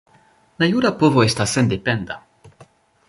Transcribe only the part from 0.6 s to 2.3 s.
La jura povo estas sendependa.